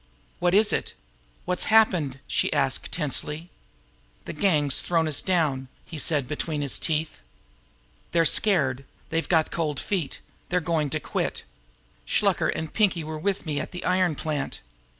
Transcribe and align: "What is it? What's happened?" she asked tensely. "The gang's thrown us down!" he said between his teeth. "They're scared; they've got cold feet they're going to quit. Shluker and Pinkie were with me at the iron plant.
"What 0.39 0.55
is 0.55 0.73
it? 0.73 0.95
What's 1.45 1.65
happened?" 1.65 2.21
she 2.25 2.51
asked 2.51 2.91
tensely. 2.91 3.51
"The 4.25 4.33
gang's 4.33 4.79
thrown 4.81 5.07
us 5.07 5.21
down!" 5.21 5.67
he 5.85 5.99
said 5.99 6.27
between 6.27 6.63
his 6.63 6.79
teeth. 6.79 7.19
"They're 8.11 8.25
scared; 8.25 8.83
they've 9.11 9.29
got 9.29 9.51
cold 9.51 9.79
feet 9.79 10.19
they're 10.49 10.59
going 10.59 10.89
to 10.89 10.99
quit. 10.99 11.43
Shluker 12.03 12.47
and 12.49 12.73
Pinkie 12.73 13.03
were 13.03 13.19
with 13.19 13.45
me 13.45 13.59
at 13.59 13.73
the 13.73 13.85
iron 13.85 14.15
plant. 14.15 14.61